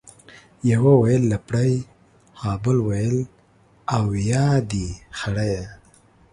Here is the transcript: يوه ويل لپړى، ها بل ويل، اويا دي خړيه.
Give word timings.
يوه 0.71 0.93
ويل 1.01 1.23
لپړى، 1.33 1.71
ها 2.41 2.51
بل 2.63 2.77
ويل، 2.87 3.17
اويا 3.97 4.47
دي 4.71 4.87
خړيه. 5.19 5.63